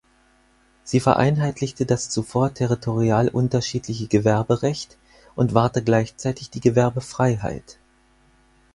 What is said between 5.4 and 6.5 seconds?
wahrte gleichzeitig